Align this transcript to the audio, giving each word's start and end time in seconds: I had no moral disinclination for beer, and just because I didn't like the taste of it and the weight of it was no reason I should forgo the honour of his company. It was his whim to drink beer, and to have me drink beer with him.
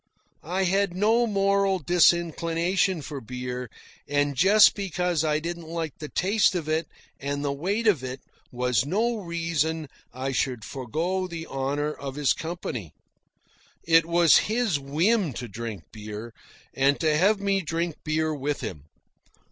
I 0.49 0.63
had 0.63 0.95
no 0.95 1.27
moral 1.27 1.77
disinclination 1.77 3.03
for 3.03 3.21
beer, 3.21 3.69
and 4.07 4.35
just 4.35 4.73
because 4.73 5.23
I 5.23 5.37
didn't 5.37 5.67
like 5.67 5.99
the 5.99 6.09
taste 6.09 6.55
of 6.55 6.67
it 6.67 6.87
and 7.19 7.45
the 7.45 7.53
weight 7.53 7.85
of 7.85 8.03
it 8.03 8.19
was 8.51 8.83
no 8.83 9.17
reason 9.17 9.87
I 10.11 10.31
should 10.31 10.65
forgo 10.65 11.27
the 11.27 11.45
honour 11.45 11.93
of 11.93 12.15
his 12.15 12.33
company. 12.33 12.93
It 13.83 14.07
was 14.07 14.37
his 14.49 14.79
whim 14.79 15.33
to 15.33 15.47
drink 15.47 15.83
beer, 15.91 16.33
and 16.73 16.99
to 16.99 17.15
have 17.15 17.39
me 17.39 17.61
drink 17.61 17.97
beer 18.03 18.33
with 18.33 18.61
him. 18.61 18.85